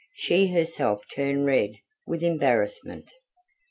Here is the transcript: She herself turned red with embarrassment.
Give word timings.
She 0.15 0.47
herself 0.47 1.03
turned 1.15 1.45
red 1.45 1.73
with 2.07 2.23
embarrassment. 2.23 3.11